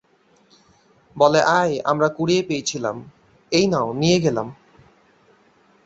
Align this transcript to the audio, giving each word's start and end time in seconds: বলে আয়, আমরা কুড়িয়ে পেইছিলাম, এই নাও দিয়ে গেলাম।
বলে 1.15 1.41
আয়, 1.59 1.73
আমরা 1.85 2.07
কুড়িয়ে 2.07 2.43
পেইছিলাম, 2.43 2.97
এই 3.51 3.65
নাও 3.67 3.87
দিয়ে 3.93 4.17
গেলাম। 4.19 4.47